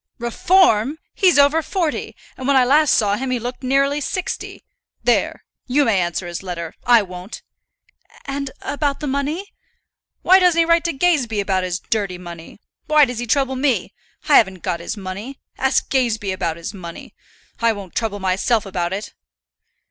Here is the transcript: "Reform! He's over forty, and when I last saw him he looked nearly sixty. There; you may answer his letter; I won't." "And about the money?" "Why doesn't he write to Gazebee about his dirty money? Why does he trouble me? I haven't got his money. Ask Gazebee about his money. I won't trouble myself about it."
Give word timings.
"Reform! 0.17 0.97
He's 1.13 1.37
over 1.37 1.61
forty, 1.61 2.15
and 2.35 2.47
when 2.47 2.55
I 2.57 2.65
last 2.65 2.95
saw 2.95 3.17
him 3.17 3.29
he 3.29 3.37
looked 3.37 3.61
nearly 3.61 4.01
sixty. 4.01 4.63
There; 5.03 5.43
you 5.67 5.85
may 5.85 6.01
answer 6.01 6.25
his 6.25 6.41
letter; 6.41 6.73
I 6.87 7.03
won't." 7.03 7.43
"And 8.25 8.49
about 8.63 8.99
the 8.99 9.05
money?" 9.05 9.53
"Why 10.23 10.39
doesn't 10.39 10.57
he 10.57 10.65
write 10.65 10.85
to 10.85 10.93
Gazebee 10.93 11.39
about 11.39 11.63
his 11.63 11.77
dirty 11.79 12.17
money? 12.17 12.59
Why 12.87 13.05
does 13.05 13.19
he 13.19 13.27
trouble 13.27 13.55
me? 13.55 13.93
I 14.27 14.37
haven't 14.37 14.63
got 14.63 14.79
his 14.79 14.97
money. 14.97 15.39
Ask 15.59 15.87
Gazebee 15.91 16.31
about 16.31 16.57
his 16.57 16.73
money. 16.73 17.13
I 17.59 17.71
won't 17.71 17.93
trouble 17.93 18.19
myself 18.19 18.65
about 18.65 18.93
it." 18.93 19.13